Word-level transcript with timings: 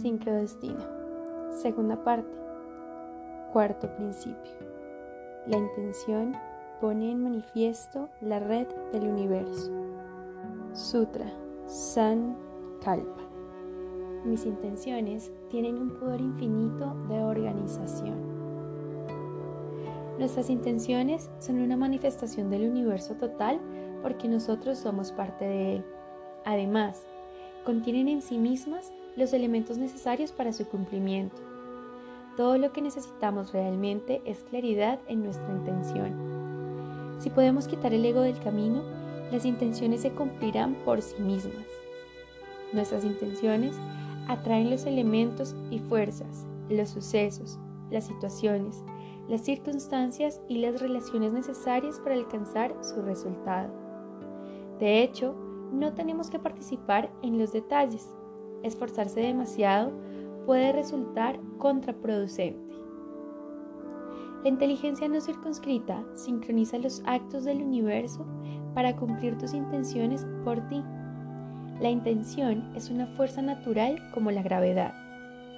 Sincrodestino. 0.00 0.84
Segunda 1.50 2.02
parte. 2.04 2.30
Cuarto 3.52 3.92
principio. 3.96 4.52
La 5.46 5.56
intención 5.56 6.36
pone 6.80 7.10
en 7.10 7.22
manifiesto 7.22 8.08
la 8.20 8.38
red 8.38 8.68
del 8.92 9.08
universo. 9.08 9.72
Sutra 10.72 11.26
San 11.66 12.36
Kalpa. 12.80 13.22
Mis 14.24 14.46
intenciones 14.46 15.32
tienen 15.50 15.78
un 15.78 15.90
poder 15.98 16.20
infinito 16.20 16.94
de 17.08 17.20
organización. 17.20 18.16
Nuestras 20.18 20.48
intenciones 20.48 21.28
son 21.38 21.60
una 21.60 21.76
manifestación 21.76 22.50
del 22.50 22.70
universo 22.70 23.14
total 23.14 23.60
porque 24.02 24.28
nosotros 24.28 24.78
somos 24.78 25.10
parte 25.10 25.44
de 25.44 25.76
él. 25.76 25.84
Además, 26.44 27.04
contienen 27.64 28.08
en 28.08 28.22
sí 28.22 28.38
mismas 28.38 28.92
los 29.18 29.32
elementos 29.32 29.78
necesarios 29.78 30.30
para 30.30 30.52
su 30.52 30.64
cumplimiento. 30.66 31.36
Todo 32.36 32.56
lo 32.56 32.72
que 32.72 32.80
necesitamos 32.80 33.52
realmente 33.52 34.22
es 34.24 34.44
claridad 34.44 35.00
en 35.08 35.24
nuestra 35.24 35.50
intención. 35.50 36.14
Si 37.18 37.28
podemos 37.28 37.66
quitar 37.66 37.92
el 37.92 38.04
ego 38.04 38.20
del 38.20 38.38
camino, 38.38 38.80
las 39.32 39.44
intenciones 39.44 40.02
se 40.02 40.12
cumplirán 40.12 40.74
por 40.84 41.02
sí 41.02 41.20
mismas. 41.20 41.66
Nuestras 42.72 43.04
intenciones 43.04 43.76
atraen 44.28 44.70
los 44.70 44.86
elementos 44.86 45.56
y 45.68 45.80
fuerzas, 45.80 46.46
los 46.68 46.90
sucesos, 46.90 47.58
las 47.90 48.06
situaciones, 48.06 48.84
las 49.28 49.40
circunstancias 49.40 50.40
y 50.48 50.58
las 50.58 50.80
relaciones 50.80 51.32
necesarias 51.32 51.98
para 51.98 52.14
alcanzar 52.14 52.72
su 52.82 53.02
resultado. 53.02 53.68
De 54.78 55.02
hecho, 55.02 55.34
no 55.72 55.92
tenemos 55.92 56.30
que 56.30 56.38
participar 56.38 57.10
en 57.22 57.36
los 57.36 57.52
detalles, 57.52 58.14
esforzarse 58.62 59.20
demasiado 59.20 59.92
puede 60.46 60.72
resultar 60.72 61.38
contraproducente. 61.58 62.74
La 64.42 64.48
inteligencia 64.48 65.08
no 65.08 65.20
circunscrita 65.20 66.02
sincroniza 66.14 66.78
los 66.78 67.02
actos 67.04 67.44
del 67.44 67.60
universo 67.60 68.24
para 68.74 68.96
cumplir 68.96 69.36
tus 69.36 69.52
intenciones 69.52 70.26
por 70.44 70.60
ti. 70.68 70.82
La 71.80 71.90
intención 71.90 72.72
es 72.74 72.88
una 72.88 73.06
fuerza 73.08 73.42
natural 73.42 73.98
como 74.14 74.30
la 74.30 74.42
gravedad, 74.42 74.94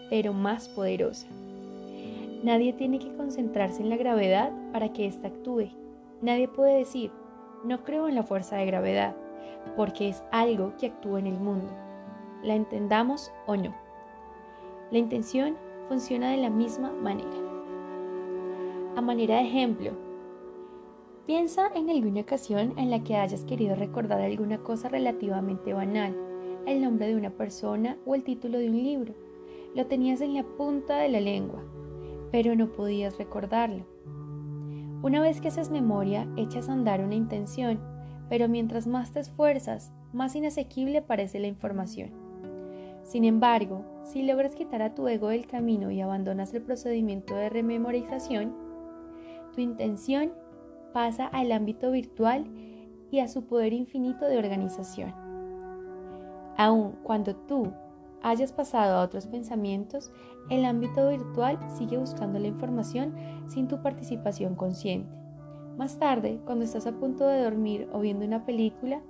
pero 0.08 0.32
más 0.32 0.68
poderosa. 0.68 1.28
Nadie 2.42 2.72
tiene 2.72 2.98
que 2.98 3.14
concentrarse 3.14 3.82
en 3.82 3.90
la 3.90 3.96
gravedad 3.96 4.50
para 4.72 4.92
que 4.92 5.06
ésta 5.06 5.28
actúe. 5.28 5.68
Nadie 6.22 6.48
puede 6.48 6.78
decir, 6.78 7.12
no 7.64 7.84
creo 7.84 8.08
en 8.08 8.14
la 8.14 8.22
fuerza 8.22 8.56
de 8.56 8.66
gravedad, 8.66 9.14
porque 9.76 10.08
es 10.08 10.22
algo 10.32 10.72
que 10.78 10.86
actúa 10.86 11.18
en 11.18 11.26
el 11.26 11.38
mundo 11.38 11.70
la 12.42 12.54
entendamos 12.54 13.32
o 13.46 13.56
no. 13.56 13.74
La 14.90 14.98
intención 14.98 15.56
funciona 15.88 16.30
de 16.30 16.38
la 16.38 16.50
misma 16.50 16.92
manera. 16.92 17.30
A 18.96 19.00
manera 19.00 19.36
de 19.36 19.42
ejemplo, 19.42 19.92
piensa 21.26 21.70
en 21.74 21.90
alguna 21.90 22.22
ocasión 22.22 22.74
en 22.76 22.90
la 22.90 23.04
que 23.04 23.16
hayas 23.16 23.44
querido 23.44 23.76
recordar 23.76 24.20
alguna 24.20 24.58
cosa 24.58 24.88
relativamente 24.88 25.72
banal, 25.72 26.16
el 26.66 26.82
nombre 26.82 27.06
de 27.06 27.16
una 27.16 27.30
persona 27.30 27.96
o 28.04 28.14
el 28.14 28.24
título 28.24 28.58
de 28.58 28.68
un 28.68 28.76
libro. 28.82 29.14
Lo 29.74 29.86
tenías 29.86 30.20
en 30.20 30.34
la 30.34 30.42
punta 30.42 30.98
de 30.98 31.08
la 31.08 31.20
lengua, 31.20 31.62
pero 32.32 32.56
no 32.56 32.72
podías 32.72 33.16
recordarlo. 33.18 33.86
Una 35.02 35.20
vez 35.20 35.40
que 35.40 35.48
haces 35.48 35.70
memoria, 35.70 36.28
echas 36.36 36.68
a 36.68 36.72
andar 36.72 37.00
una 37.00 37.14
intención, 37.14 37.80
pero 38.28 38.48
mientras 38.48 38.86
más 38.86 39.12
te 39.12 39.20
esfuerzas, 39.20 39.92
más 40.12 40.36
inasequible 40.36 41.00
parece 41.00 41.38
la 41.38 41.46
información. 41.46 42.19
Sin 43.10 43.24
embargo, 43.24 43.84
si 44.04 44.22
logras 44.22 44.54
quitar 44.54 44.82
a 44.82 44.94
tu 44.94 45.08
ego 45.08 45.30
del 45.30 45.48
camino 45.48 45.90
y 45.90 46.00
abandonas 46.00 46.54
el 46.54 46.62
procedimiento 46.62 47.34
de 47.34 47.48
rememorización, 47.48 48.54
tu 49.52 49.60
intención 49.60 50.32
pasa 50.92 51.26
al 51.26 51.50
ámbito 51.50 51.90
virtual 51.90 52.44
y 53.10 53.18
a 53.18 53.26
su 53.26 53.46
poder 53.46 53.72
infinito 53.72 54.26
de 54.26 54.38
organización. 54.38 55.12
Aun 56.56 56.92
cuando 57.02 57.34
tú 57.34 57.72
hayas 58.22 58.52
pasado 58.52 58.96
a 58.96 59.02
otros 59.02 59.26
pensamientos, 59.26 60.12
el 60.48 60.64
ámbito 60.64 61.08
virtual 61.08 61.58
sigue 61.76 61.98
buscando 61.98 62.38
la 62.38 62.46
información 62.46 63.12
sin 63.48 63.66
tu 63.66 63.82
participación 63.82 64.54
consciente. 64.54 65.12
Más 65.76 65.98
tarde, 65.98 66.40
cuando 66.44 66.64
estás 66.64 66.86
a 66.86 66.92
punto 66.92 67.26
de 67.26 67.42
dormir 67.42 67.88
o 67.92 67.98
viendo 67.98 68.24
una 68.24 68.46
película, 68.46 69.02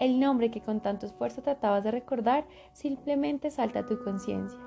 el 0.00 0.18
nombre 0.18 0.50
que 0.50 0.60
con 0.60 0.80
tanto 0.80 1.06
esfuerzo 1.06 1.42
tratabas 1.42 1.84
de 1.84 1.92
recordar 1.92 2.46
simplemente 2.72 3.50
salta 3.50 3.80
a 3.80 3.86
tu 3.86 4.02
conciencia. 4.02 4.58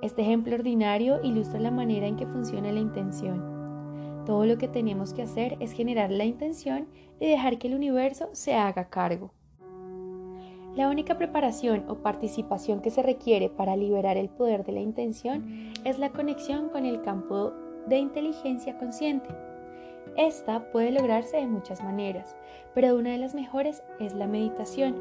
Este 0.00 0.22
ejemplo 0.22 0.54
ordinario 0.54 1.22
ilustra 1.22 1.60
la 1.60 1.70
manera 1.70 2.06
en 2.06 2.16
que 2.16 2.26
funciona 2.26 2.72
la 2.72 2.80
intención. 2.80 4.22
Todo 4.24 4.46
lo 4.46 4.56
que 4.56 4.68
tenemos 4.68 5.12
que 5.12 5.22
hacer 5.22 5.56
es 5.60 5.72
generar 5.72 6.10
la 6.10 6.24
intención 6.24 6.88
y 7.20 7.26
dejar 7.26 7.58
que 7.58 7.68
el 7.68 7.74
universo 7.74 8.30
se 8.32 8.54
haga 8.54 8.88
cargo. 8.88 9.32
La 10.76 10.88
única 10.88 11.16
preparación 11.16 11.84
o 11.88 11.96
participación 11.96 12.80
que 12.80 12.90
se 12.90 13.02
requiere 13.02 13.48
para 13.48 13.76
liberar 13.76 14.16
el 14.16 14.28
poder 14.28 14.64
de 14.64 14.72
la 14.72 14.80
intención 14.80 15.72
es 15.84 15.98
la 15.98 16.10
conexión 16.10 16.68
con 16.68 16.84
el 16.84 17.02
campo 17.02 17.52
de 17.86 17.98
inteligencia 17.98 18.76
consciente. 18.78 19.28
Esta 20.16 20.70
puede 20.70 20.92
lograrse 20.92 21.38
de 21.38 21.46
muchas 21.46 21.82
maneras, 21.82 22.36
pero 22.74 22.94
una 22.94 23.10
de 23.10 23.18
las 23.18 23.34
mejores 23.34 23.82
es 23.98 24.14
la 24.14 24.26
meditación. 24.26 24.96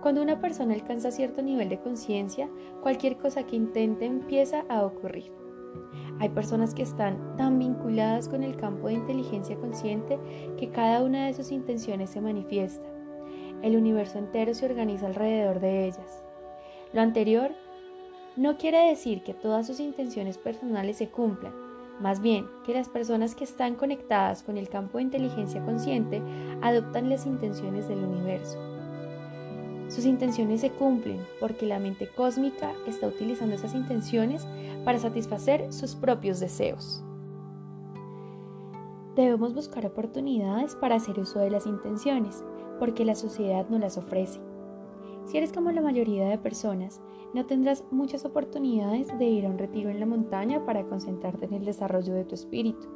Cuando 0.00 0.22
una 0.22 0.40
persona 0.40 0.74
alcanza 0.74 1.10
cierto 1.10 1.42
nivel 1.42 1.68
de 1.68 1.80
conciencia, 1.80 2.48
cualquier 2.82 3.16
cosa 3.16 3.44
que 3.44 3.56
intente 3.56 4.04
empieza 4.04 4.64
a 4.68 4.84
ocurrir. 4.84 5.32
Hay 6.20 6.28
personas 6.28 6.74
que 6.74 6.82
están 6.82 7.36
tan 7.36 7.58
vinculadas 7.58 8.28
con 8.28 8.42
el 8.44 8.56
campo 8.56 8.86
de 8.86 8.94
inteligencia 8.94 9.56
consciente 9.56 10.18
que 10.56 10.70
cada 10.70 11.02
una 11.02 11.26
de 11.26 11.34
sus 11.34 11.50
intenciones 11.50 12.10
se 12.10 12.20
manifiesta. 12.20 12.86
El 13.62 13.76
universo 13.76 14.18
entero 14.18 14.54
se 14.54 14.66
organiza 14.66 15.06
alrededor 15.06 15.58
de 15.58 15.86
ellas. 15.86 16.22
Lo 16.92 17.00
anterior 17.00 17.50
no 18.36 18.56
quiere 18.56 18.88
decir 18.88 19.22
que 19.22 19.34
todas 19.34 19.66
sus 19.66 19.80
intenciones 19.80 20.38
personales 20.38 20.98
se 20.98 21.08
cumplan, 21.08 21.52
más 22.00 22.20
bien 22.20 22.46
que 22.64 22.74
las 22.74 22.88
personas 22.88 23.34
que 23.34 23.44
están 23.44 23.76
conectadas 23.76 24.42
con 24.42 24.56
el 24.56 24.68
campo 24.68 24.98
de 24.98 25.04
inteligencia 25.04 25.64
consciente 25.64 26.22
adoptan 26.60 27.08
las 27.08 27.26
intenciones 27.26 27.88
del 27.88 28.04
universo. 28.04 28.58
Sus 29.88 30.06
intenciones 30.06 30.60
se 30.60 30.70
cumplen 30.70 31.20
porque 31.40 31.66
la 31.66 31.78
mente 31.78 32.08
cósmica 32.08 32.72
está 32.86 33.06
utilizando 33.06 33.54
esas 33.54 33.74
intenciones 33.74 34.46
para 34.84 34.98
satisfacer 34.98 35.72
sus 35.72 35.94
propios 35.94 36.40
deseos. 36.40 37.04
Debemos 39.14 39.54
buscar 39.54 39.86
oportunidades 39.86 40.74
para 40.74 40.96
hacer 40.96 41.20
uso 41.20 41.38
de 41.38 41.50
las 41.50 41.66
intenciones, 41.66 42.42
porque 42.80 43.04
la 43.04 43.14
sociedad 43.14 43.66
no 43.68 43.78
las 43.78 43.96
ofrece. 43.96 44.40
Si 45.24 45.38
eres 45.38 45.52
como 45.52 45.72
la 45.72 45.80
mayoría 45.80 46.28
de 46.28 46.38
personas, 46.38 47.00
no 47.32 47.46
tendrás 47.46 47.84
muchas 47.90 48.24
oportunidades 48.24 49.08
de 49.18 49.24
ir 49.24 49.46
a 49.46 49.50
un 49.50 49.58
retiro 49.58 49.90
en 49.90 49.98
la 49.98 50.06
montaña 50.06 50.64
para 50.64 50.84
concentrarte 50.84 51.46
en 51.46 51.54
el 51.54 51.64
desarrollo 51.64 52.14
de 52.14 52.24
tu 52.24 52.34
espíritu. 52.34 52.86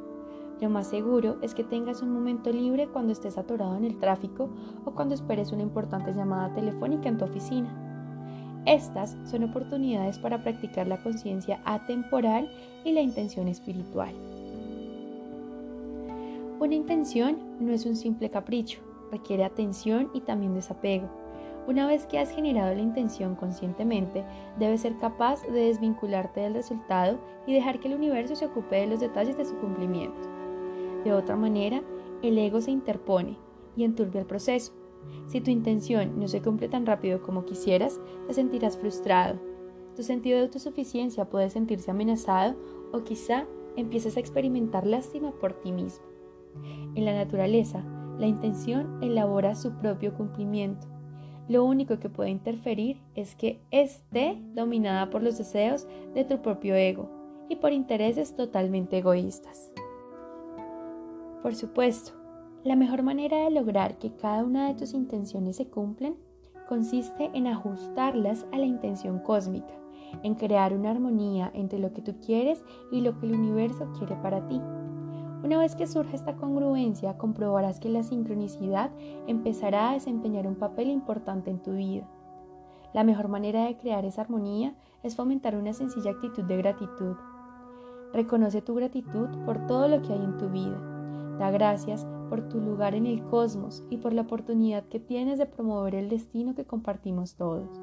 Lo 0.61 0.69
más 0.69 0.87
seguro 0.87 1.37
es 1.41 1.55
que 1.55 1.63
tengas 1.63 2.01
un 2.01 2.11
momento 2.11 2.51
libre 2.51 2.87
cuando 2.87 3.13
estés 3.13 3.37
atorado 3.37 3.75
en 3.77 3.85
el 3.85 3.97
tráfico 3.97 4.49
o 4.85 4.91
cuando 4.91 5.15
esperes 5.15 5.51
una 5.51 5.63
importante 5.63 6.13
llamada 6.13 6.53
telefónica 6.53 7.09
en 7.09 7.17
tu 7.17 7.25
oficina. 7.25 7.73
Estas 8.65 9.17
son 9.23 9.45
oportunidades 9.45 10.19
para 10.19 10.43
practicar 10.43 10.85
la 10.87 11.01
conciencia 11.01 11.61
atemporal 11.65 12.49
y 12.83 12.91
la 12.91 13.01
intención 13.01 13.47
espiritual. 13.47 14.13
Una 16.59 16.75
intención 16.75 17.37
no 17.59 17.71
es 17.71 17.85
un 17.85 17.95
simple 17.95 18.29
capricho, 18.29 18.81
requiere 19.11 19.45
atención 19.45 20.09
y 20.13 20.21
también 20.21 20.53
desapego. 20.53 21.18
Una 21.67 21.85
vez 21.85 22.07
que 22.07 22.17
has 22.17 22.31
generado 22.31 22.73
la 22.73 22.81
intención 22.81 23.35
conscientemente, 23.35 24.25
debes 24.57 24.81
ser 24.81 24.97
capaz 24.97 25.43
de 25.43 25.65
desvincularte 25.65 26.41
del 26.41 26.55
resultado 26.55 27.19
y 27.45 27.53
dejar 27.53 27.79
que 27.79 27.87
el 27.87 27.95
universo 27.95 28.35
se 28.35 28.45
ocupe 28.45 28.77
de 28.77 28.87
los 28.87 28.99
detalles 28.99 29.37
de 29.37 29.45
su 29.45 29.55
cumplimiento. 29.57 30.27
De 31.03 31.13
otra 31.13 31.35
manera, 31.35 31.81
el 32.23 32.37
ego 32.37 32.59
se 32.61 32.71
interpone 32.71 33.37
y 33.75 33.83
enturbia 33.83 34.21
el 34.21 34.27
proceso. 34.27 34.73
Si 35.27 35.41
tu 35.41 35.51
intención 35.51 36.19
no 36.19 36.27
se 36.27 36.41
cumple 36.41 36.67
tan 36.69 36.85
rápido 36.85 37.21
como 37.21 37.45
quisieras, 37.45 37.99
te 38.27 38.33
sentirás 38.33 38.77
frustrado. 38.77 39.39
Tu 39.95 40.03
sentido 40.03 40.37
de 40.37 40.43
autosuficiencia 40.43 41.29
puede 41.29 41.49
sentirse 41.49 41.91
amenazado 41.91 42.55
o 42.91 43.03
quizá 43.03 43.45
empieces 43.75 44.17
a 44.17 44.19
experimentar 44.19 44.85
lástima 44.85 45.31
por 45.31 45.53
ti 45.53 45.71
mismo. 45.71 46.05
En 46.95 47.05
la 47.05 47.13
naturaleza, 47.13 47.83
la 48.17 48.27
intención 48.27 49.01
elabora 49.01 49.55
su 49.55 49.71
propio 49.73 50.13
cumplimiento 50.13 50.87
lo 51.49 51.65
único 51.65 51.99
que 51.99 52.07
puede 52.09 52.29
interferir 52.29 53.01
es 53.15 53.35
que 53.35 53.59
esté 53.71 54.41
dominada 54.53 55.09
por 55.09 55.21
los 55.21 55.37
deseos 55.37 55.87
de 56.13 56.23
tu 56.23 56.41
propio 56.41 56.75
ego 56.75 57.09
y 57.49 57.57
por 57.57 57.73
intereses 57.73 58.35
totalmente 58.35 58.99
egoístas. 58.99 59.71
Por 61.41 61.55
supuesto, 61.55 62.11
la 62.63 62.75
mejor 62.75 63.03
manera 63.03 63.43
de 63.43 63.51
lograr 63.51 63.97
que 63.97 64.15
cada 64.15 64.43
una 64.43 64.67
de 64.67 64.75
tus 64.75 64.93
intenciones 64.93 65.57
se 65.57 65.67
cumplan 65.67 66.15
consiste 66.67 67.31
en 67.33 67.47
ajustarlas 67.47 68.45
a 68.51 68.57
la 68.57 68.65
intención 68.65 69.19
cósmica 69.19 69.73
en 70.23 70.35
crear 70.35 70.73
una 70.73 70.91
armonía 70.91 71.51
entre 71.53 71.79
lo 71.79 71.93
que 71.93 72.01
tú 72.01 72.15
quieres 72.25 72.63
y 72.91 73.01
lo 73.01 73.17
que 73.19 73.27
el 73.27 73.33
universo 73.33 73.91
quiere 73.97 74.15
para 74.17 74.47
ti. 74.47 74.61
Una 75.43 75.57
vez 75.57 75.75
que 75.75 75.87
surja 75.87 76.15
esta 76.15 76.35
congruencia, 76.35 77.17
comprobarás 77.17 77.79
que 77.79 77.87
la 77.87 78.03
sincronicidad 78.03 78.91
empezará 79.25 79.89
a 79.89 79.93
desempeñar 79.93 80.45
un 80.47 80.55
papel 80.55 80.89
importante 80.89 81.49
en 81.49 81.59
tu 81.59 81.73
vida. 81.73 82.05
La 82.93 83.05
mejor 83.05 83.29
manera 83.29 83.65
de 83.65 83.77
crear 83.77 84.03
esa 84.03 84.21
armonía 84.21 84.75
es 85.01 85.15
fomentar 85.15 85.55
una 85.55 85.73
sencilla 85.73 86.11
actitud 86.11 86.43
de 86.43 86.57
gratitud. 86.57 87.15
Reconoce 88.11 88.61
tu 88.61 88.75
gratitud 88.75 89.29
por 89.45 89.65
todo 89.65 89.87
lo 89.87 90.01
que 90.01 90.11
hay 90.11 90.23
en 90.23 90.37
tu 90.37 90.49
vida. 90.49 90.77
Da 91.39 91.51
gracias 91.51 92.05
por 92.29 92.49
tu 92.49 92.59
lugar 92.59 92.93
en 92.93 93.05
el 93.05 93.23
cosmos 93.23 93.83
y 93.89 93.97
por 93.97 94.13
la 94.13 94.23
oportunidad 94.23 94.83
que 94.85 94.99
tienes 94.99 95.37
de 95.37 95.45
promover 95.45 95.95
el 95.95 96.09
destino 96.09 96.53
que 96.53 96.65
compartimos 96.65 97.35
todos. 97.35 97.79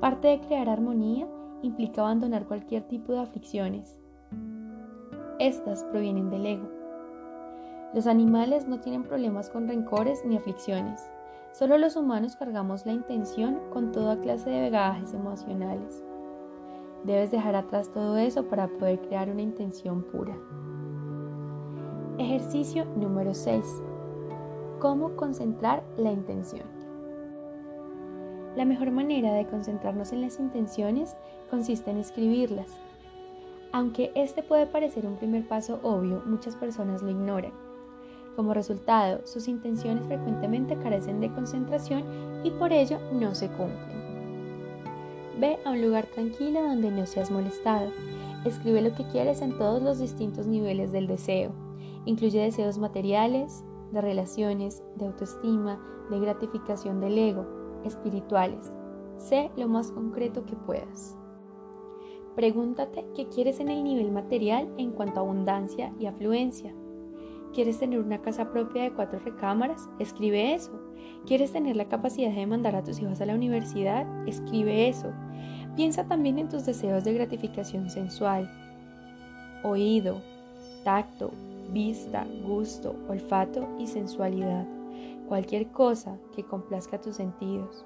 Parte 0.00 0.28
de 0.28 0.40
crear 0.40 0.68
armonía 0.68 1.28
implica 1.62 2.00
abandonar 2.00 2.46
cualquier 2.46 2.82
tipo 2.88 3.12
de 3.12 3.20
aflicciones. 3.20 3.96
Estas 5.42 5.82
provienen 5.82 6.30
del 6.30 6.46
ego. 6.46 6.68
Los 7.92 8.06
animales 8.06 8.68
no 8.68 8.78
tienen 8.78 9.02
problemas 9.02 9.50
con 9.50 9.66
rencores 9.66 10.24
ni 10.24 10.36
aflicciones. 10.36 11.10
Solo 11.50 11.78
los 11.78 11.96
humanos 11.96 12.36
cargamos 12.36 12.86
la 12.86 12.92
intención 12.92 13.58
con 13.72 13.90
toda 13.90 14.20
clase 14.20 14.50
de 14.50 14.70
bagajes 14.70 15.12
emocionales. 15.14 16.04
Debes 17.02 17.32
dejar 17.32 17.56
atrás 17.56 17.90
todo 17.90 18.18
eso 18.18 18.46
para 18.46 18.68
poder 18.68 19.00
crear 19.00 19.30
una 19.30 19.42
intención 19.42 20.04
pura. 20.04 20.38
Ejercicio 22.18 22.84
número 22.94 23.34
6. 23.34 23.82
¿Cómo 24.78 25.16
concentrar 25.16 25.82
la 25.96 26.12
intención? 26.12 26.68
La 28.54 28.64
mejor 28.64 28.92
manera 28.92 29.32
de 29.32 29.48
concentrarnos 29.48 30.12
en 30.12 30.20
las 30.20 30.38
intenciones 30.38 31.16
consiste 31.50 31.90
en 31.90 31.96
escribirlas. 31.98 32.81
Aunque 33.72 34.12
este 34.14 34.42
puede 34.42 34.66
parecer 34.66 35.06
un 35.06 35.16
primer 35.16 35.48
paso 35.48 35.80
obvio, 35.82 36.22
muchas 36.26 36.56
personas 36.56 37.02
lo 37.02 37.10
ignoran. 37.10 37.52
Como 38.36 38.52
resultado, 38.52 39.20
sus 39.24 39.48
intenciones 39.48 40.06
frecuentemente 40.06 40.76
carecen 40.76 41.20
de 41.20 41.32
concentración 41.32 42.04
y 42.44 42.50
por 42.50 42.72
ello 42.72 42.98
no 43.12 43.34
se 43.34 43.48
cumplen. 43.48 44.02
Ve 45.40 45.58
a 45.64 45.70
un 45.70 45.82
lugar 45.82 46.06
tranquilo 46.06 46.62
donde 46.62 46.90
no 46.90 47.06
seas 47.06 47.30
molestado. 47.30 47.90
Escribe 48.44 48.82
lo 48.82 48.94
que 48.94 49.06
quieres 49.06 49.40
en 49.40 49.56
todos 49.56 49.82
los 49.82 49.98
distintos 49.98 50.46
niveles 50.46 50.92
del 50.92 51.06
deseo. 51.06 51.52
Incluye 52.04 52.40
deseos 52.40 52.78
materiales, 52.78 53.64
de 53.92 54.00
relaciones, 54.00 54.82
de 54.96 55.06
autoestima, 55.06 55.80
de 56.10 56.20
gratificación 56.20 57.00
del 57.00 57.16
ego, 57.16 57.46
espirituales. 57.84 58.72
Sé 59.16 59.50
lo 59.56 59.68
más 59.68 59.90
concreto 59.92 60.44
que 60.44 60.56
puedas. 60.56 61.16
Pregúntate 62.34 63.04
qué 63.14 63.28
quieres 63.28 63.60
en 63.60 63.68
el 63.68 63.84
nivel 63.84 64.10
material 64.10 64.72
en 64.78 64.92
cuanto 64.92 65.20
a 65.20 65.22
abundancia 65.22 65.92
y 65.98 66.06
afluencia. 66.06 66.74
¿Quieres 67.52 67.78
tener 67.78 68.00
una 68.00 68.22
casa 68.22 68.50
propia 68.50 68.84
de 68.84 68.92
cuatro 68.92 69.18
recámaras? 69.18 69.90
Escribe 69.98 70.54
eso. 70.54 70.72
¿Quieres 71.26 71.52
tener 71.52 71.76
la 71.76 71.88
capacidad 71.88 72.32
de 72.32 72.46
mandar 72.46 72.74
a 72.74 72.82
tus 72.82 72.98
hijos 73.00 73.20
a 73.20 73.26
la 73.26 73.34
universidad? 73.34 74.06
Escribe 74.26 74.88
eso. 74.88 75.12
Piensa 75.76 76.06
también 76.08 76.38
en 76.38 76.48
tus 76.48 76.64
deseos 76.64 77.04
de 77.04 77.12
gratificación 77.12 77.90
sensual. 77.90 78.50
Oído, 79.62 80.22
tacto, 80.84 81.30
vista, 81.70 82.26
gusto, 82.46 82.94
olfato 83.08 83.68
y 83.78 83.86
sensualidad. 83.86 84.66
Cualquier 85.28 85.68
cosa 85.68 86.16
que 86.34 86.44
complazca 86.44 87.00
tus 87.00 87.16
sentidos. 87.16 87.84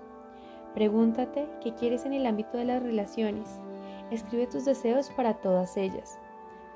Pregúntate 0.74 1.48
qué 1.60 1.74
quieres 1.74 2.04
en 2.04 2.12
el 2.12 2.26
ámbito 2.26 2.56
de 2.56 2.66
las 2.66 2.82
relaciones. 2.82 3.60
Escribe 4.10 4.46
tus 4.46 4.64
deseos 4.64 5.10
para 5.10 5.34
todas 5.34 5.76
ellas. 5.76 6.18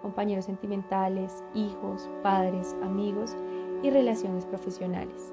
Compañeros 0.03 0.47
sentimentales, 0.47 1.44
hijos, 1.55 2.09
padres, 2.23 2.75
amigos 2.82 3.37
y 3.82 3.91
relaciones 3.91 4.47
profesionales. 4.47 5.32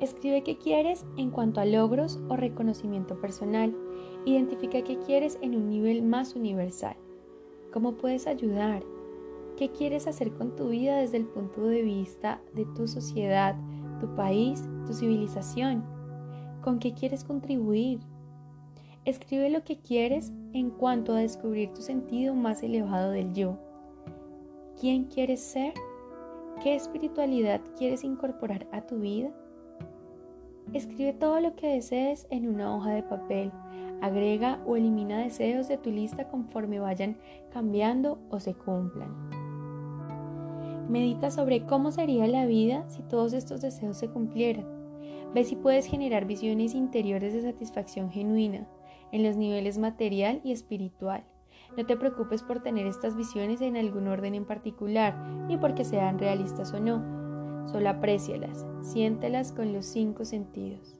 Escribe 0.00 0.44
qué 0.44 0.56
quieres 0.56 1.04
en 1.16 1.30
cuanto 1.30 1.60
a 1.60 1.64
logros 1.64 2.20
o 2.28 2.36
reconocimiento 2.36 3.20
personal. 3.20 3.74
Identifica 4.26 4.82
qué 4.82 4.98
quieres 4.98 5.38
en 5.42 5.56
un 5.56 5.68
nivel 5.68 6.02
más 6.02 6.36
universal. 6.36 6.96
¿Cómo 7.72 7.94
puedes 7.94 8.28
ayudar? 8.28 8.84
¿Qué 9.56 9.72
quieres 9.72 10.06
hacer 10.06 10.32
con 10.34 10.54
tu 10.54 10.68
vida 10.68 10.98
desde 10.98 11.16
el 11.16 11.26
punto 11.26 11.62
de 11.62 11.82
vista 11.82 12.40
de 12.54 12.64
tu 12.76 12.86
sociedad, 12.86 13.56
tu 13.98 14.14
país, 14.14 14.62
tu 14.86 14.92
civilización? 14.92 15.84
¿Con 16.62 16.78
qué 16.78 16.94
quieres 16.94 17.24
contribuir? 17.24 17.98
Escribe 19.08 19.48
lo 19.48 19.64
que 19.64 19.78
quieres 19.78 20.34
en 20.52 20.68
cuanto 20.68 21.14
a 21.14 21.20
descubrir 21.20 21.72
tu 21.72 21.80
sentido 21.80 22.34
más 22.34 22.62
elevado 22.62 23.10
del 23.10 23.32
yo. 23.32 23.56
¿Quién 24.78 25.04
quieres 25.04 25.40
ser? 25.40 25.72
¿Qué 26.62 26.74
espiritualidad 26.74 27.62
quieres 27.78 28.04
incorporar 28.04 28.66
a 28.70 28.82
tu 28.82 28.98
vida? 28.98 29.30
Escribe 30.74 31.14
todo 31.14 31.40
lo 31.40 31.56
que 31.56 31.68
desees 31.68 32.26
en 32.28 32.48
una 32.48 32.76
hoja 32.76 32.90
de 32.90 33.02
papel. 33.02 33.50
Agrega 34.02 34.60
o 34.66 34.76
elimina 34.76 35.20
deseos 35.20 35.68
de 35.68 35.78
tu 35.78 35.90
lista 35.90 36.28
conforme 36.28 36.78
vayan 36.78 37.16
cambiando 37.50 38.18
o 38.28 38.40
se 38.40 38.52
cumplan. 38.52 39.08
Medita 40.90 41.30
sobre 41.30 41.64
cómo 41.64 41.92
sería 41.92 42.26
la 42.26 42.44
vida 42.44 42.84
si 42.90 43.00
todos 43.04 43.32
estos 43.32 43.62
deseos 43.62 43.96
se 43.96 44.10
cumplieran. 44.10 44.66
Ve 45.32 45.44
si 45.44 45.56
puedes 45.56 45.86
generar 45.86 46.26
visiones 46.26 46.74
interiores 46.74 47.32
de 47.32 47.40
satisfacción 47.40 48.10
genuina 48.10 48.68
en 49.12 49.22
los 49.22 49.36
niveles 49.36 49.78
material 49.78 50.40
y 50.44 50.52
espiritual. 50.52 51.24
No 51.76 51.86
te 51.86 51.96
preocupes 51.96 52.42
por 52.42 52.60
tener 52.60 52.86
estas 52.86 53.16
visiones 53.16 53.60
en 53.60 53.76
algún 53.76 54.08
orden 54.08 54.34
en 54.34 54.44
particular, 54.44 55.16
ni 55.46 55.56
porque 55.56 55.84
sean 55.84 56.18
realistas 56.18 56.72
o 56.72 56.80
no. 56.80 57.68
Solo 57.68 57.90
aprécialas, 57.90 58.66
siéntelas 58.80 59.52
con 59.52 59.72
los 59.72 59.86
cinco 59.86 60.24
sentidos. 60.24 60.98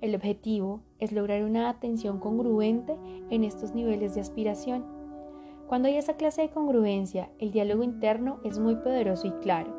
El 0.00 0.14
objetivo 0.14 0.80
es 0.98 1.12
lograr 1.12 1.44
una 1.44 1.68
atención 1.68 2.18
congruente 2.18 2.96
en 3.30 3.44
estos 3.44 3.74
niveles 3.74 4.14
de 4.14 4.22
aspiración 4.22 5.00
cuando 5.70 5.86
hay 5.86 5.98
esa 5.98 6.14
clase 6.14 6.42
de 6.42 6.50
congruencia, 6.50 7.30
el 7.38 7.52
diálogo 7.52 7.84
interno 7.84 8.40
es 8.42 8.58
muy 8.58 8.74
poderoso 8.74 9.28
y 9.28 9.30
claro. 9.40 9.72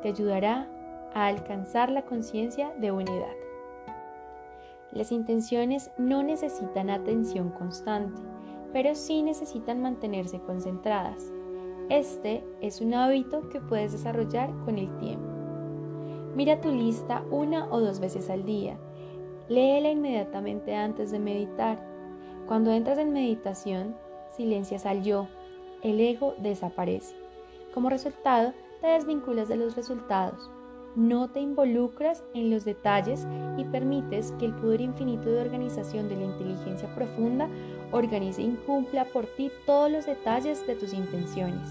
Te 0.00 0.10
ayudará 0.10 0.70
a 1.14 1.26
alcanzar 1.26 1.90
la 1.90 2.02
conciencia 2.02 2.72
de 2.78 2.92
unidad. 2.92 3.41
Las 4.92 5.10
intenciones 5.10 5.90
no 5.96 6.22
necesitan 6.22 6.90
atención 6.90 7.50
constante, 7.50 8.20
pero 8.72 8.94
sí 8.94 9.22
necesitan 9.22 9.80
mantenerse 9.80 10.38
concentradas. 10.40 11.32
Este 11.88 12.44
es 12.60 12.80
un 12.80 12.94
hábito 12.94 13.48
que 13.48 13.60
puedes 13.60 13.92
desarrollar 13.92 14.50
con 14.64 14.78
el 14.78 14.94
tiempo. 14.98 15.26
Mira 16.34 16.60
tu 16.60 16.70
lista 16.70 17.24
una 17.30 17.70
o 17.70 17.80
dos 17.80 18.00
veces 18.00 18.28
al 18.30 18.44
día. 18.44 18.78
Léela 19.48 19.90
inmediatamente 19.90 20.74
antes 20.74 21.10
de 21.10 21.18
meditar. 21.18 21.82
Cuando 22.46 22.70
entras 22.72 22.98
en 22.98 23.12
meditación, 23.12 23.96
silencias 24.30 24.86
al 24.86 25.02
yo, 25.02 25.26
el 25.82 26.00
ego 26.00 26.34
desaparece. 26.38 27.14
Como 27.74 27.90
resultado, 27.90 28.52
te 28.80 28.88
desvinculas 28.88 29.48
de 29.48 29.56
los 29.56 29.74
resultados, 29.74 30.50
no 30.94 31.30
te 31.30 31.40
involucras 31.40 32.22
en 32.34 32.50
los 32.50 32.64
detalles 32.64 33.26
y 33.56 33.64
permites 33.64 34.32
que 34.32 34.46
el 34.46 34.54
poder 34.54 34.80
infinito 34.80 35.30
de 35.30 35.40
organización 35.40 36.08
de 36.08 36.16
la 36.16 36.24
inteligencia 36.24 36.94
profunda 36.94 37.48
organice 37.92 38.42
y 38.42 38.50
cumpla 38.66 39.06
por 39.06 39.26
ti 39.26 39.50
todos 39.66 39.90
los 39.90 40.06
detalles 40.06 40.66
de 40.66 40.76
tus 40.76 40.92
intenciones. 40.92 41.70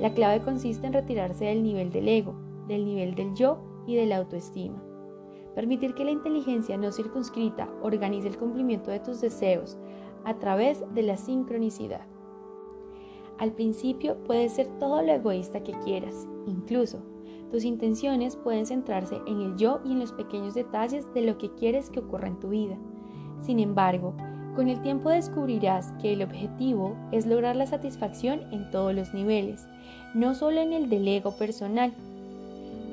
La 0.00 0.14
clave 0.14 0.42
consiste 0.42 0.86
en 0.86 0.92
retirarse 0.92 1.46
del 1.46 1.62
nivel 1.62 1.90
del 1.90 2.08
ego, 2.08 2.34
del 2.68 2.84
nivel 2.84 3.14
del 3.14 3.34
yo 3.34 3.58
y 3.86 3.96
de 3.96 4.06
la 4.06 4.18
autoestima. 4.18 4.82
Permitir 5.54 5.94
que 5.94 6.04
la 6.04 6.12
inteligencia 6.12 6.76
no 6.76 6.92
circunscrita 6.92 7.68
organice 7.82 8.28
el 8.28 8.38
cumplimiento 8.38 8.90
de 8.90 9.00
tus 9.00 9.20
deseos, 9.20 9.76
a 10.24 10.34
través 10.38 10.84
de 10.94 11.02
la 11.02 11.16
sincronicidad. 11.16 12.06
Al 13.38 13.52
principio 13.52 14.16
puedes 14.24 14.52
ser 14.52 14.66
todo 14.78 15.00
lo 15.02 15.12
egoísta 15.12 15.62
que 15.62 15.72
quieras, 15.84 16.28
incluso 16.46 17.02
tus 17.50 17.64
intenciones 17.64 18.36
pueden 18.36 18.66
centrarse 18.66 19.20
en 19.26 19.40
el 19.40 19.56
yo 19.56 19.80
y 19.84 19.92
en 19.92 20.00
los 20.00 20.12
pequeños 20.12 20.54
detalles 20.54 21.12
de 21.14 21.22
lo 21.22 21.38
que 21.38 21.50
quieres 21.54 21.88
que 21.88 22.00
ocurra 22.00 22.28
en 22.28 22.38
tu 22.38 22.50
vida. 22.50 22.76
Sin 23.40 23.58
embargo, 23.58 24.14
con 24.54 24.68
el 24.68 24.82
tiempo 24.82 25.10
descubrirás 25.10 25.92
que 26.00 26.12
el 26.12 26.22
objetivo 26.22 26.96
es 27.12 27.26
lograr 27.26 27.56
la 27.56 27.66
satisfacción 27.66 28.42
en 28.52 28.70
todos 28.70 28.94
los 28.94 29.14
niveles, 29.14 29.66
no 30.14 30.34
solo 30.34 30.60
en 30.60 30.72
el 30.72 30.90
del 30.90 31.06
ego 31.06 31.36
personal. 31.36 31.94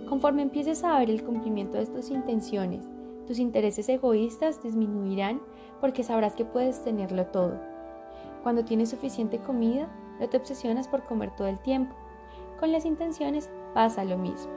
Conforme 0.07 0.43
empieces 0.43 0.83
a 0.83 0.99
ver 0.99 1.09
el 1.09 1.23
cumplimiento 1.23 1.77
de 1.77 1.87
tus 1.87 2.11
intenciones, 2.11 2.87
tus 3.27 3.39
intereses 3.39 3.89
egoístas 3.89 4.61
disminuirán 4.61 5.41
porque 5.81 6.03
sabrás 6.03 6.35
que 6.35 6.45
puedes 6.45 6.83
tenerlo 6.83 7.25
todo. 7.25 7.59
Cuando 8.43 8.63
tienes 8.63 8.89
suficiente 8.89 9.39
comida, 9.39 9.89
no 10.19 10.29
te 10.29 10.37
obsesionas 10.37 10.87
por 10.87 11.03
comer 11.03 11.35
todo 11.35 11.47
el 11.47 11.57
tiempo. 11.59 11.95
Con 12.59 12.71
las 12.71 12.85
intenciones 12.85 13.49
pasa 13.75 14.05
lo 14.05 14.17
mismo. 14.17 14.51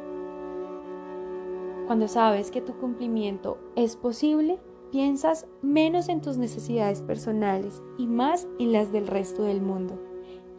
Cuando 1.88 2.06
sabes 2.06 2.52
que 2.52 2.60
tu 2.60 2.74
cumplimiento 2.78 3.58
es 3.74 3.96
posible, 3.96 4.60
piensas 4.92 5.46
menos 5.60 6.08
en 6.08 6.20
tus 6.20 6.38
necesidades 6.38 7.02
personales 7.02 7.82
y 7.98 8.06
más 8.06 8.46
en 8.60 8.72
las 8.72 8.92
del 8.92 9.08
resto 9.08 9.42
del 9.42 9.60
mundo. 9.60 10.00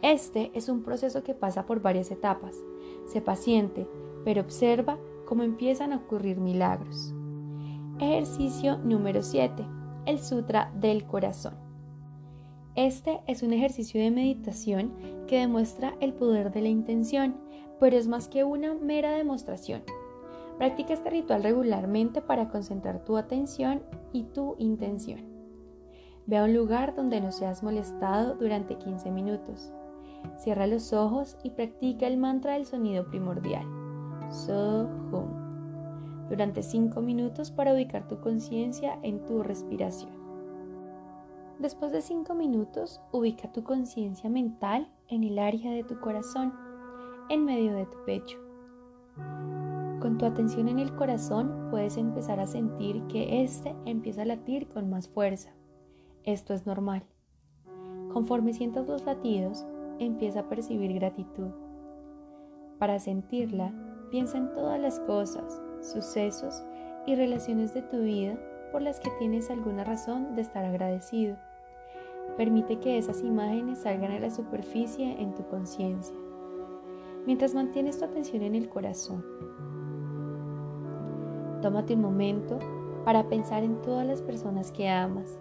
Este 0.02 0.50
es 0.54 0.68
un 0.68 0.82
proceso 0.82 1.22
que 1.22 1.34
pasa 1.34 1.64
por 1.64 1.80
varias 1.80 2.10
etapas. 2.10 2.54
Sé 3.06 3.22
paciente, 3.22 3.88
pero 4.24 4.42
observa 4.42 4.98
cómo 5.24 5.42
empiezan 5.42 5.94
a 5.94 5.96
ocurrir 5.96 6.38
milagros. 6.38 7.14
Ejercicio 7.98 8.76
número 8.78 9.22
7. 9.22 9.66
El 10.04 10.18
Sutra 10.18 10.70
del 10.74 11.06
Corazón. 11.06 11.54
Este 12.74 13.20
es 13.26 13.42
un 13.42 13.54
ejercicio 13.54 14.00
de 14.00 14.10
meditación 14.10 14.92
que 15.26 15.38
demuestra 15.38 15.94
el 16.00 16.12
poder 16.12 16.52
de 16.52 16.62
la 16.62 16.68
intención, 16.68 17.36
pero 17.80 17.96
es 17.96 18.06
más 18.06 18.28
que 18.28 18.44
una 18.44 18.74
mera 18.74 19.10
demostración. 19.12 19.82
Practica 20.58 20.92
este 20.92 21.08
ritual 21.10 21.42
regularmente 21.42 22.20
para 22.20 22.50
concentrar 22.50 23.02
tu 23.04 23.16
atención 23.16 23.82
y 24.12 24.24
tu 24.24 24.54
intención. 24.58 25.20
Ve 26.26 26.36
a 26.36 26.44
un 26.44 26.54
lugar 26.54 26.94
donde 26.94 27.20
no 27.20 27.32
seas 27.32 27.62
molestado 27.62 28.34
durante 28.34 28.76
15 28.76 29.10
minutos. 29.10 29.72
Cierra 30.36 30.66
los 30.66 30.92
ojos 30.92 31.38
y 31.42 31.50
practica 31.50 32.06
el 32.06 32.18
mantra 32.18 32.52
del 32.52 32.66
sonido 32.66 33.06
primordial. 33.06 33.64
So-hum. 34.30 36.28
Durante 36.28 36.62
5 36.62 37.00
minutos 37.00 37.50
para 37.50 37.72
ubicar 37.72 38.06
tu 38.06 38.20
conciencia 38.20 38.98
en 39.02 39.24
tu 39.24 39.42
respiración. 39.42 40.12
Después 41.58 41.90
de 41.90 42.00
5 42.00 42.34
minutos, 42.34 43.00
ubica 43.12 43.50
tu 43.50 43.64
conciencia 43.64 44.30
mental 44.30 44.88
en 45.08 45.24
el 45.24 45.38
área 45.38 45.72
de 45.72 45.84
tu 45.84 45.98
corazón, 46.00 46.52
en 47.30 47.44
medio 47.44 47.74
de 47.74 47.86
tu 47.86 47.96
pecho. 48.04 48.38
Con 50.00 50.18
tu 50.18 50.26
atención 50.26 50.68
en 50.68 50.80
el 50.80 50.94
corazón 50.96 51.68
puedes 51.70 51.96
empezar 51.96 52.40
a 52.40 52.46
sentir 52.46 53.06
que 53.06 53.44
éste 53.44 53.74
empieza 53.84 54.22
a 54.22 54.24
latir 54.26 54.66
con 54.66 54.90
más 54.90 55.08
fuerza. 55.08 55.50
Esto 56.24 56.54
es 56.54 56.66
normal. 56.66 57.04
Conforme 58.12 58.52
sientas 58.52 58.88
los 58.88 59.04
latidos, 59.04 59.64
empieza 60.00 60.40
a 60.40 60.48
percibir 60.48 60.92
gratitud. 60.94 61.50
Para 62.80 62.98
sentirla, 62.98 63.72
piensa 64.10 64.36
en 64.36 64.52
todas 64.52 64.80
las 64.80 64.98
cosas, 65.00 65.62
sucesos 65.80 66.64
y 67.06 67.14
relaciones 67.14 67.72
de 67.74 67.82
tu 67.82 68.00
vida 68.00 68.36
por 68.72 68.82
las 68.82 68.98
que 68.98 69.10
tienes 69.20 69.50
alguna 69.50 69.84
razón 69.84 70.34
de 70.34 70.42
estar 70.42 70.64
agradecido. 70.64 71.36
Permite 72.36 72.80
que 72.80 72.98
esas 72.98 73.22
imágenes 73.22 73.80
salgan 73.82 74.10
a 74.10 74.18
la 74.18 74.30
superficie 74.30 75.20
en 75.20 75.34
tu 75.34 75.46
conciencia. 75.46 76.19
Mientras 77.30 77.54
mantienes 77.54 77.96
tu 77.96 78.04
atención 78.04 78.42
en 78.42 78.56
el 78.56 78.68
corazón, 78.68 79.24
tómate 81.62 81.94
un 81.94 82.00
momento 82.00 82.58
para 83.04 83.28
pensar 83.28 83.62
en 83.62 83.80
todas 83.82 84.04
las 84.04 84.20
personas 84.20 84.72
que 84.72 84.88
amas 84.88 85.38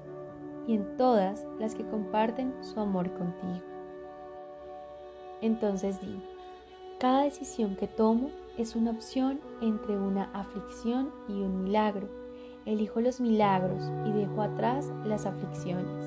y 0.67 0.75
en 0.75 0.97
todas 0.97 1.47
las 1.57 1.73
que 1.73 1.83
comparten 1.83 2.53
su 2.61 2.79
amor 2.79 3.11
contigo. 3.13 3.65
Entonces 5.41 5.99
di, 5.99 6.21
cada 6.99 7.23
decisión 7.23 7.75
que 7.75 7.87
tomo 7.87 8.29
es 8.55 8.75
una 8.75 8.91
opción 8.91 9.39
entre 9.59 9.97
una 9.97 10.25
aflicción 10.25 11.09
y 11.27 11.41
un 11.41 11.63
milagro. 11.63 12.07
Elijo 12.67 13.01
los 13.01 13.19
milagros 13.19 13.81
y 14.05 14.11
dejo 14.11 14.43
atrás 14.43 14.91
las 15.05 15.25
aflicciones. 15.25 16.05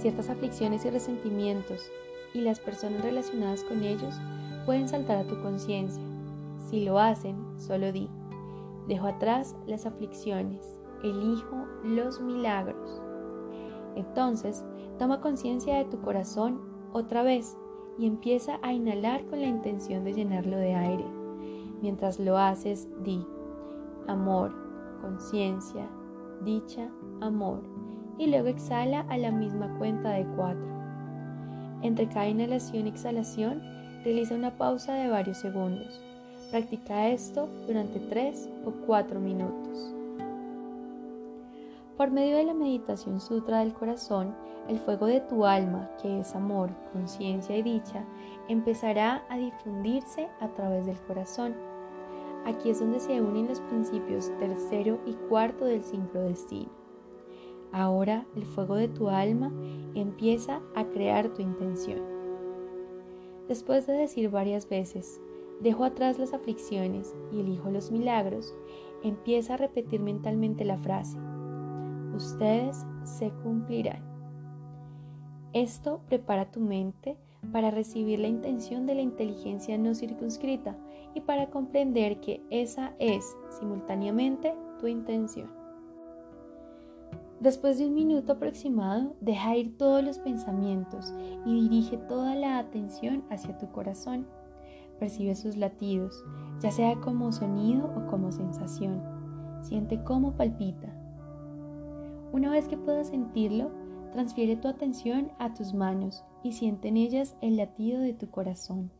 Ciertas 0.00 0.30
aflicciones 0.30 0.86
y 0.86 0.90
resentimientos 0.90 1.90
y 2.34 2.40
las 2.40 2.60
personas 2.60 3.02
relacionadas 3.02 3.64
con 3.64 3.82
ellos 3.82 4.14
pueden 4.66 4.88
saltar 4.88 5.18
a 5.18 5.26
tu 5.26 5.40
conciencia. 5.42 6.02
Si 6.68 6.84
lo 6.84 6.98
hacen, 6.98 7.36
solo 7.58 7.92
di, 7.92 8.08
dejo 8.86 9.06
atrás 9.06 9.56
las 9.66 9.86
aflicciones, 9.86 10.76
elijo 11.02 11.66
los 11.84 12.20
milagros. 12.20 13.02
Entonces, 13.96 14.64
toma 14.98 15.20
conciencia 15.20 15.78
de 15.78 15.84
tu 15.84 16.00
corazón 16.00 16.60
otra 16.92 17.22
vez 17.22 17.56
y 17.98 18.06
empieza 18.06 18.58
a 18.62 18.72
inhalar 18.72 19.26
con 19.26 19.40
la 19.40 19.46
intención 19.46 20.04
de 20.04 20.12
llenarlo 20.12 20.56
de 20.56 20.74
aire. 20.74 21.04
Mientras 21.82 22.20
lo 22.20 22.36
haces, 22.36 22.88
di 23.02 23.26
amor, 24.06 24.52
conciencia, 25.00 25.88
dicha, 26.44 26.90
amor 27.20 27.62
y 28.18 28.26
luego 28.26 28.48
exhala 28.48 29.00
a 29.08 29.16
la 29.16 29.30
misma 29.30 29.76
cuenta 29.78 30.10
de 30.10 30.26
cuatro. 30.36 30.79
Entre 31.82 32.08
cada 32.08 32.28
inhalación 32.28 32.86
y 32.86 32.90
exhalación, 32.90 33.62
realiza 34.04 34.34
una 34.34 34.56
pausa 34.56 34.94
de 34.94 35.08
varios 35.08 35.38
segundos. 35.38 36.00
Practica 36.50 37.08
esto 37.08 37.48
durante 37.66 38.00
tres 38.00 38.48
o 38.64 38.72
cuatro 38.86 39.20
minutos. 39.20 39.94
Por 41.96 42.10
medio 42.10 42.36
de 42.36 42.44
la 42.44 42.54
meditación 42.54 43.20
sutra 43.20 43.60
del 43.60 43.74
corazón, 43.74 44.34
el 44.68 44.78
fuego 44.78 45.06
de 45.06 45.20
tu 45.20 45.44
alma, 45.44 45.90
que 46.00 46.20
es 46.20 46.34
amor, 46.34 46.70
conciencia 46.92 47.56
y 47.56 47.62
dicha, 47.62 48.04
empezará 48.48 49.22
a 49.28 49.36
difundirse 49.36 50.28
a 50.40 50.48
través 50.48 50.86
del 50.86 50.98
corazón. 51.02 51.54
Aquí 52.46 52.70
es 52.70 52.80
donde 52.80 53.00
se 53.00 53.20
unen 53.20 53.48
los 53.48 53.60
principios 53.60 54.30
tercero 54.38 54.98
y 55.06 55.12
cuarto 55.28 55.64
del 55.64 55.84
sincrodestino. 55.84 56.79
Ahora 57.72 58.26
el 58.36 58.44
fuego 58.44 58.74
de 58.74 58.88
tu 58.88 59.08
alma 59.08 59.52
empieza 59.94 60.60
a 60.74 60.84
crear 60.86 61.32
tu 61.32 61.42
intención. 61.42 62.00
Después 63.48 63.86
de 63.86 63.94
decir 63.94 64.30
varias 64.30 64.68
veces, 64.68 65.20
dejo 65.60 65.84
atrás 65.84 66.18
las 66.18 66.32
aflicciones 66.32 67.14
y 67.32 67.40
elijo 67.40 67.70
los 67.70 67.90
milagros, 67.90 68.54
empieza 69.02 69.54
a 69.54 69.56
repetir 69.56 70.00
mentalmente 70.00 70.64
la 70.64 70.78
frase, 70.78 71.18
ustedes 72.14 72.84
se 73.04 73.30
cumplirán. 73.42 74.02
Esto 75.52 76.00
prepara 76.08 76.50
tu 76.50 76.60
mente 76.60 77.16
para 77.52 77.70
recibir 77.70 78.20
la 78.20 78.28
intención 78.28 78.86
de 78.86 78.94
la 78.94 79.02
inteligencia 79.02 79.76
no 79.78 79.94
circunscrita 79.94 80.76
y 81.14 81.22
para 81.22 81.50
comprender 81.50 82.20
que 82.20 82.42
esa 82.50 82.94
es 82.98 83.36
simultáneamente 83.58 84.54
tu 84.78 84.86
intención. 84.86 85.59
Después 87.40 87.78
de 87.78 87.86
un 87.86 87.94
minuto 87.94 88.34
aproximado, 88.34 89.16
deja 89.20 89.56
ir 89.56 89.76
todos 89.76 90.04
los 90.04 90.18
pensamientos 90.18 91.14
y 91.46 91.62
dirige 91.62 91.96
toda 91.96 92.34
la 92.34 92.58
atención 92.58 93.24
hacia 93.30 93.56
tu 93.58 93.70
corazón. 93.72 94.26
Percibe 94.98 95.34
sus 95.34 95.56
latidos, 95.56 96.22
ya 96.60 96.70
sea 96.70 97.00
como 97.00 97.32
sonido 97.32 97.90
o 97.96 98.06
como 98.10 98.30
sensación. 98.30 99.02
Siente 99.62 100.02
cómo 100.04 100.36
palpita, 100.36 100.94
una 102.32 102.50
vez 102.50 102.68
que 102.68 102.76
puedas 102.76 103.08
sentirlo, 103.08 103.70
transfiere 104.12 104.54
tu 104.56 104.68
atención 104.68 105.32
a 105.38 105.52
tus 105.52 105.74
manos 105.74 106.24
y 106.44 106.52
siente 106.52 106.88
en 106.88 106.96
ellas 106.96 107.36
el 107.40 107.56
latido 107.56 108.00
de 108.00 108.12
tu 108.12 108.30
corazón. 108.30 108.90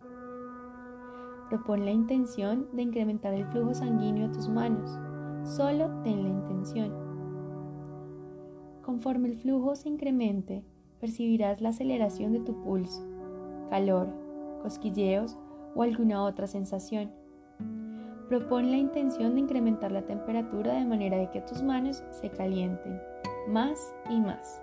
Propon 1.48 1.84
la 1.84 1.92
intención 1.92 2.66
de 2.72 2.82
incrementar 2.82 3.34
el 3.34 3.46
flujo 3.46 3.72
sanguíneo 3.74 4.28
a 4.28 4.32
tus 4.32 4.48
manos. 4.48 4.98
Solo 5.44 5.90
ten 6.02 6.24
la 6.24 6.28
intención. 6.28 7.09
Conforme 8.90 9.28
el 9.28 9.36
flujo 9.36 9.76
se 9.76 9.88
incremente, 9.88 10.64
percibirás 10.98 11.60
la 11.60 11.68
aceleración 11.68 12.32
de 12.32 12.40
tu 12.40 12.60
pulso, 12.60 13.06
calor, 13.70 14.08
cosquilleos 14.62 15.38
o 15.76 15.84
alguna 15.84 16.24
otra 16.24 16.48
sensación. 16.48 17.12
Propon 18.28 18.68
la 18.68 18.78
intención 18.78 19.34
de 19.34 19.42
incrementar 19.42 19.92
la 19.92 20.02
temperatura 20.02 20.74
de 20.74 20.84
manera 20.84 21.18
de 21.18 21.30
que 21.30 21.40
tus 21.40 21.62
manos 21.62 22.02
se 22.10 22.30
calienten 22.30 23.00
más 23.46 23.94
y 24.10 24.18
más. 24.18 24.60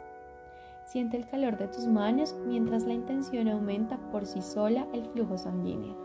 Siente 0.83 1.15
el 1.15 1.25
calor 1.29 1.57
de 1.57 1.69
tus 1.69 1.87
manos 1.87 2.35
mientras 2.45 2.83
la 2.83 2.95
intención 2.95 3.47
aumenta 3.47 3.97
por 4.11 4.25
sí 4.25 4.41
sola 4.41 4.89
el 4.91 5.05
flujo 5.05 5.37
sanguíneo. 5.37 5.95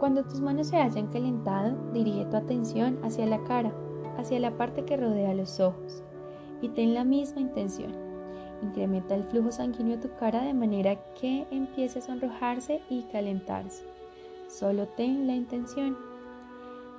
Cuando 0.00 0.24
tus 0.24 0.40
manos 0.40 0.68
se 0.68 0.78
hayan 0.78 1.08
calentado, 1.08 1.76
dirige 1.92 2.24
tu 2.24 2.38
atención 2.38 2.98
hacia 3.02 3.26
la 3.26 3.44
cara, 3.44 3.74
hacia 4.18 4.40
la 4.40 4.56
parte 4.56 4.84
que 4.84 4.96
rodea 4.96 5.34
los 5.34 5.60
ojos, 5.60 6.02
y 6.60 6.68
ten 6.68 6.94
la 6.94 7.04
misma 7.04 7.40
intención. 7.40 7.92
Incrementa 8.62 9.14
el 9.14 9.24
flujo 9.24 9.52
sanguíneo 9.52 9.98
a 9.98 10.00
tu 10.00 10.08
cara 10.18 10.42
de 10.42 10.54
manera 10.54 10.96
que 11.20 11.46
empiece 11.50 11.98
a 11.98 12.02
sonrojarse 12.02 12.80
y 12.88 13.02
calentarse. 13.04 13.84
Solo 14.48 14.86
ten 14.88 15.26
la 15.26 15.34
intención. 15.34 15.96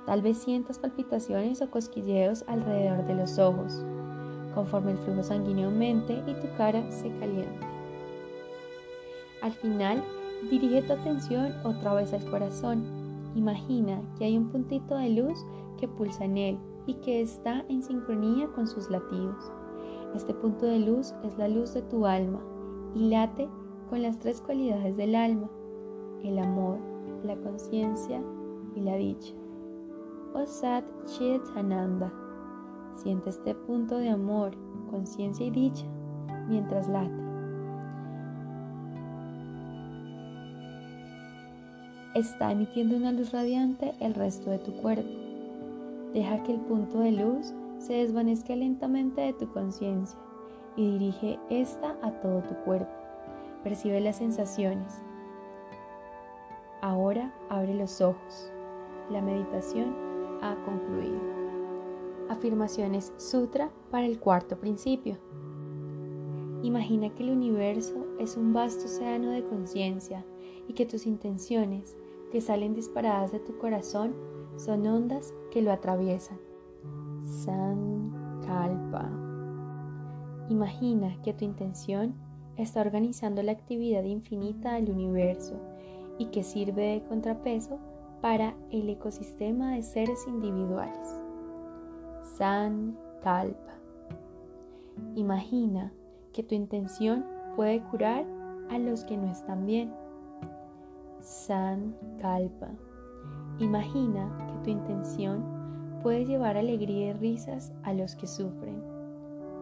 Tal 0.06 0.22
vez 0.22 0.38
sientas 0.38 0.78
palpitaciones 0.78 1.60
o 1.60 1.70
cosquilleos 1.70 2.44
alrededor 2.46 3.04
de 3.06 3.14
los 3.14 3.38
ojos, 3.38 3.84
conforme 4.54 4.92
el 4.92 4.98
flujo 4.98 5.22
sanguíneo 5.22 5.66
aumente 5.68 6.22
y 6.26 6.34
tu 6.34 6.46
cara 6.56 6.90
se 6.90 7.10
caliente. 7.18 7.66
Al 9.42 9.52
final, 9.52 10.02
dirige 10.50 10.82
tu 10.82 10.92
atención 10.92 11.54
otra 11.64 11.94
vez 11.94 12.12
al 12.12 12.24
corazón. 12.30 12.84
Imagina 13.34 14.00
que 14.16 14.24
hay 14.24 14.36
un 14.36 14.50
puntito 14.50 14.96
de 14.96 15.10
luz 15.10 15.44
que 15.78 15.88
pulsa 15.88 16.24
en 16.24 16.38
él 16.38 16.58
y 16.88 16.94
que 16.94 17.20
está 17.20 17.66
en 17.68 17.82
sincronía 17.82 18.48
con 18.48 18.66
sus 18.66 18.90
latidos. 18.90 19.52
Este 20.14 20.32
punto 20.32 20.64
de 20.64 20.78
luz 20.78 21.14
es 21.22 21.36
la 21.36 21.46
luz 21.46 21.74
de 21.74 21.82
tu 21.82 22.06
alma 22.06 22.40
y 22.94 23.10
late 23.10 23.46
con 23.90 24.00
las 24.00 24.18
tres 24.18 24.40
cualidades 24.40 24.96
del 24.96 25.14
alma, 25.14 25.50
el 26.24 26.38
amor, 26.38 26.78
la 27.24 27.36
conciencia 27.36 28.22
y 28.74 28.80
la 28.80 28.96
dicha. 28.96 29.34
o 30.34 30.46
Sat 30.46 30.84
Chitananda. 31.04 32.10
Siente 32.96 33.30
este 33.30 33.54
punto 33.54 33.98
de 33.98 34.08
amor, 34.08 34.52
conciencia 34.90 35.46
y 35.46 35.50
dicha 35.50 35.84
mientras 36.48 36.88
late. 36.88 37.12
Está 42.14 42.50
emitiendo 42.50 42.96
una 42.96 43.12
luz 43.12 43.30
radiante 43.32 43.92
el 44.00 44.14
resto 44.14 44.48
de 44.48 44.58
tu 44.58 44.72
cuerpo. 44.72 45.27
Deja 46.12 46.42
que 46.42 46.52
el 46.52 46.60
punto 46.60 47.00
de 47.00 47.12
luz 47.12 47.52
se 47.78 47.94
desvanezca 47.94 48.56
lentamente 48.56 49.20
de 49.20 49.32
tu 49.32 49.48
conciencia 49.52 50.18
y 50.76 50.92
dirige 50.92 51.38
esta 51.50 51.96
a 52.02 52.12
todo 52.20 52.42
tu 52.42 52.54
cuerpo. 52.64 52.92
Percibe 53.62 54.00
las 54.00 54.16
sensaciones. 54.16 55.02
Ahora 56.80 57.34
abre 57.48 57.74
los 57.74 58.00
ojos. 58.00 58.52
La 59.10 59.20
meditación 59.20 59.94
ha 60.42 60.54
concluido. 60.64 61.20
Afirmaciones 62.28 63.12
Sutra 63.16 63.70
para 63.90 64.06
el 64.06 64.20
cuarto 64.20 64.58
principio. 64.58 65.18
Imagina 66.62 67.14
que 67.14 67.22
el 67.22 67.30
universo 67.30 68.06
es 68.18 68.36
un 68.36 68.52
vasto 68.52 68.84
océano 68.84 69.30
de 69.30 69.44
conciencia 69.44 70.24
y 70.66 70.74
que 70.74 70.86
tus 70.86 71.06
intenciones, 71.06 71.96
que 72.30 72.40
salen 72.40 72.74
disparadas 72.74 73.32
de 73.32 73.40
tu 73.40 73.58
corazón, 73.58 74.14
son 74.58 74.86
ondas 74.86 75.32
que 75.50 75.62
lo 75.62 75.72
atraviesan. 75.72 76.38
Sankalpa. 77.22 79.08
Imagina 80.48 81.16
que 81.22 81.32
tu 81.32 81.44
intención 81.44 82.14
está 82.56 82.80
organizando 82.80 83.42
la 83.42 83.52
actividad 83.52 84.02
infinita 84.04 84.74
del 84.74 84.90
universo 84.90 85.54
y 86.18 86.26
que 86.26 86.42
sirve 86.42 86.94
de 86.94 87.02
contrapeso 87.04 87.78
para 88.20 88.54
el 88.70 88.88
ecosistema 88.88 89.74
de 89.74 89.82
seres 89.82 90.26
individuales. 90.26 91.08
Sankalpa. 92.36 93.74
Imagina 95.14 95.92
que 96.32 96.42
tu 96.42 96.54
intención 96.54 97.24
puede 97.56 97.80
curar 97.84 98.24
a 98.70 98.78
los 98.78 99.04
que 99.04 99.16
no 99.16 99.30
están 99.30 99.66
bien. 99.66 99.92
Sankalpa. 101.20 102.70
Imagina 103.58 104.30
que 104.46 104.47
intención 104.70 105.98
puede 106.02 106.24
llevar 106.24 106.56
alegría 106.56 107.10
y 107.10 107.12
risas 107.12 107.72
a 107.82 107.92
los 107.92 108.14
que 108.14 108.26
sufren. 108.26 108.82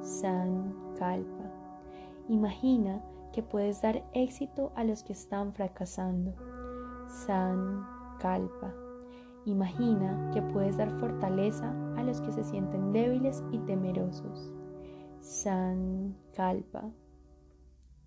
Sankalpa. 0.00 1.50
Imagina 2.28 3.02
que 3.32 3.42
puedes 3.42 3.82
dar 3.82 4.04
éxito 4.14 4.72
a 4.74 4.84
los 4.84 5.02
que 5.02 5.12
están 5.12 5.52
fracasando. 5.52 6.34
Sankalpa. 7.08 8.74
Imagina 9.44 10.30
que 10.32 10.42
puedes 10.42 10.76
dar 10.76 10.90
fortaleza 10.98 11.72
a 11.96 12.02
los 12.02 12.20
que 12.20 12.32
se 12.32 12.42
sienten 12.44 12.92
débiles 12.92 13.44
y 13.52 13.58
temerosos. 13.58 14.52
Sankalpa. 15.20 16.90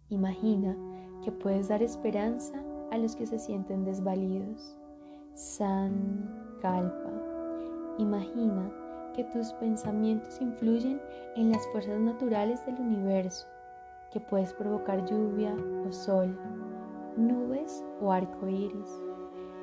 Imagina 0.09 0.75
que 1.23 1.31
puedes 1.31 1.69
dar 1.69 1.83
esperanza 1.83 2.63
a 2.91 2.97
los 2.97 3.15
que 3.15 3.25
se 3.25 3.39
sienten 3.39 3.85
desvalidos. 3.85 4.75
Imagina 7.97 8.69
que 9.13 9.23
tus 9.25 9.53
pensamientos 9.53 10.41
influyen 10.41 11.01
en 11.35 11.51
las 11.51 11.65
fuerzas 11.67 11.99
naturales 11.99 12.65
del 12.65 12.79
universo, 12.79 13.47
que 14.11 14.19
puedes 14.19 14.53
provocar 14.53 15.05
lluvia 15.05 15.55
o 15.87 15.91
sol, 15.91 16.37
nubes 17.15 17.83
o 18.01 18.11
arco 18.11 18.47
iris. 18.47 19.01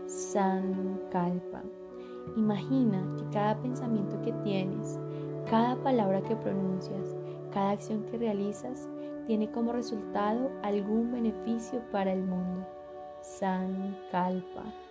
Sankalpa. 0.06 1.62
Imagina 2.36 3.02
que 3.18 3.24
cada 3.30 3.60
pensamiento 3.60 4.20
que 4.22 4.32
tienes, 4.44 4.98
cada 5.50 5.76
palabra 5.82 6.22
que 6.22 6.36
pronuncias, 6.36 7.14
cada 7.52 7.72
acción 7.72 8.04
que 8.04 8.18
realizas 8.18 8.88
tiene 9.26 9.50
como 9.50 9.72
resultado 9.72 10.50
algún 10.62 11.12
beneficio 11.12 11.82
para 11.90 12.12
el 12.12 12.22
mundo. 12.22 12.66
Sankalpa. 13.20 14.85